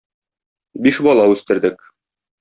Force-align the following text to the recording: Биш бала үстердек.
Биш 0.85 0.99
бала 1.07 1.25
үстердек. 1.33 1.85